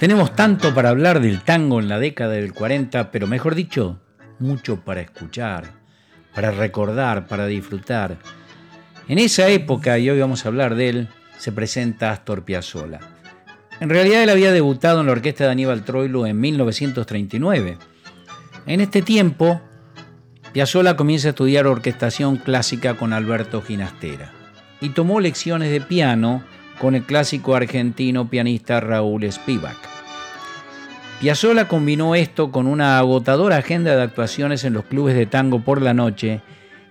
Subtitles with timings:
[0.00, 4.00] Tenemos tanto para hablar del tango en la década del 40, pero mejor dicho,
[4.38, 5.64] mucho para escuchar,
[6.34, 8.16] para recordar, para disfrutar.
[9.08, 13.00] En esa época, y hoy vamos a hablar de él, se presenta Astor Piazzolla.
[13.78, 17.76] En realidad él había debutado en la orquesta de Aníbal Troilo en 1939.
[18.64, 19.60] En este tiempo,
[20.54, 24.32] Piazzolla comienza a estudiar orquestación clásica con Alberto Ginastera
[24.80, 26.42] y tomó lecciones de piano
[26.80, 29.76] con el clásico argentino pianista Raúl Spivak.
[31.20, 35.82] Piazzolla combinó esto con una agotadora agenda de actuaciones en los clubes de tango por
[35.82, 36.40] la noche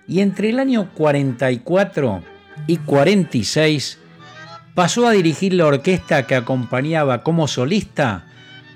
[0.06, 2.22] y entre el año 44
[2.68, 3.98] y 46
[4.74, 8.26] pasó a dirigir la orquesta que acompañaba como solista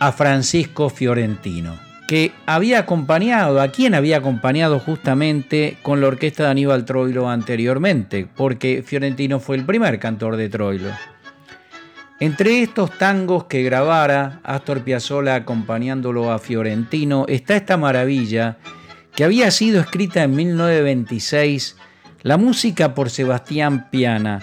[0.01, 6.51] a Francisco Fiorentino, que había acompañado, a quien había acompañado justamente con la orquesta de
[6.51, 10.91] Aníbal Troilo anteriormente, porque Fiorentino fue el primer cantor de Troilo.
[12.21, 18.59] Entre estos tangos que grabara Astor Piazzolla acompañándolo a Fiorentino está esta maravilla
[19.17, 21.77] que había sido escrita en 1926,
[22.23, 24.41] la música por Sebastián Piana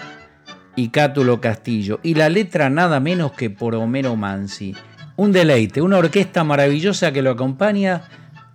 [0.76, 4.74] y Cátulo Castillo y la letra nada menos que por Homero Mansi.
[5.22, 8.02] Un deleite, una orquesta maravillosa que lo acompaña,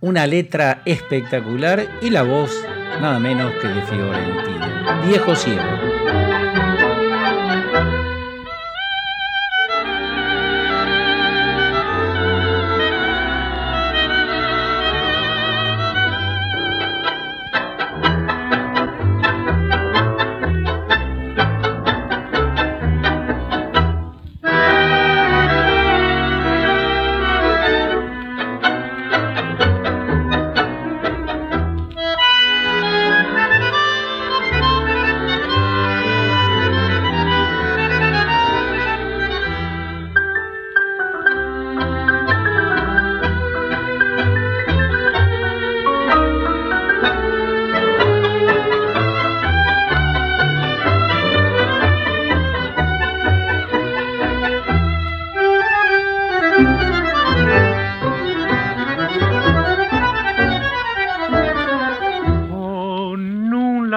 [0.02, 2.52] una letra espectacular y la voz
[3.00, 4.68] nada menos que de Fiorentino.
[5.08, 5.64] Viejo ciego.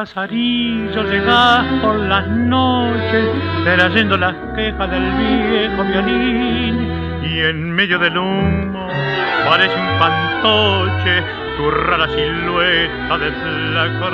[0.00, 3.28] Lazarillo llegás por las noches,
[3.64, 8.88] trayendo las quejas del viejo violín, y en medio del humo
[9.46, 11.22] parece un fantoche
[11.58, 14.10] tu rara silueta de flaco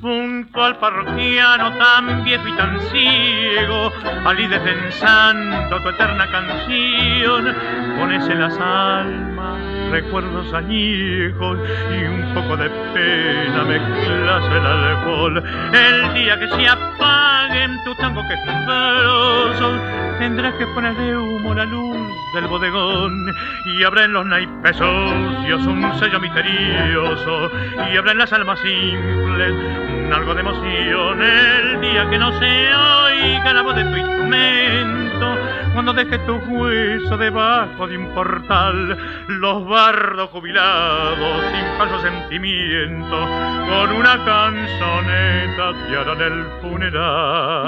[0.00, 3.92] junto al parroquiano tan viejo y tan ciego,
[4.24, 7.54] allí defensando tu eterna canción,
[7.98, 11.58] pones en las almas recuerdos añejos
[11.90, 15.42] y un poco de pena mezclas el alcohol.
[15.72, 18.36] El día que se apaguen tu tango que
[20.18, 21.96] tendrás que ponerle humo la luz
[22.34, 23.34] del bodegón
[23.64, 27.50] y abren los naipes sucios un sello misterioso
[27.90, 29.52] y abren las almas simples
[30.06, 31.22] un algo de emoción.
[31.22, 35.36] El día que no se oiga la voz de tu instrumento
[35.72, 38.96] cuando dejes tu hueso debajo de un portal
[39.28, 43.28] los bardos jubilados sin falso sentimiento
[43.68, 47.66] con una canzoneta te harán el funeral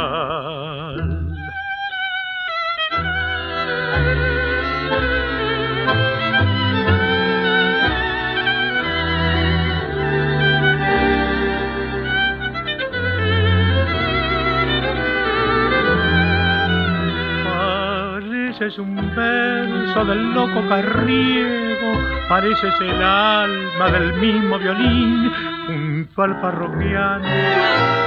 [18.68, 21.90] Es un verso del loco carriego,
[22.28, 25.32] pareces el alma del mismo violín,
[25.66, 27.24] junto al parroquiano,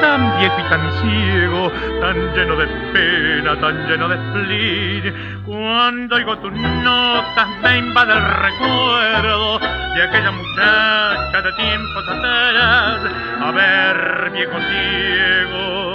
[0.02, 5.44] tan viejo y tan ciego, tan lleno de pena, tan lleno de spleen.
[5.48, 13.02] Cuando oigo tus notas me invade el recuerdo de aquella muchacha de tiempos atrás.
[13.42, 15.91] A ver, viejo ciego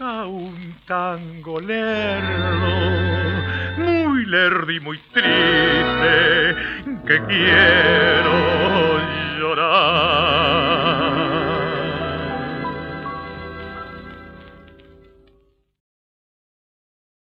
[0.00, 2.70] un tango lerdo,
[3.76, 6.56] muy lerdo y muy triste,
[7.06, 8.69] que quiero.